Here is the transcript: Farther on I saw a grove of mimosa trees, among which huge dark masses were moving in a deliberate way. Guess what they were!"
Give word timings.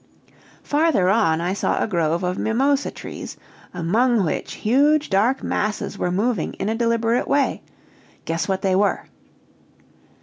Farther 0.63 1.09
on 1.11 1.41
I 1.41 1.53
saw 1.53 1.77
a 1.79 1.85
grove 1.85 2.23
of 2.23 2.39
mimosa 2.39 2.89
trees, 2.89 3.37
among 3.71 4.23
which 4.23 4.55
huge 4.55 5.11
dark 5.11 5.43
masses 5.43 5.95
were 5.95 6.09
moving 6.11 6.53
in 6.55 6.69
a 6.69 6.75
deliberate 6.75 7.27
way. 7.27 7.61
Guess 8.25 8.47
what 8.47 8.63
they 8.63 8.75
were!" 8.75 9.03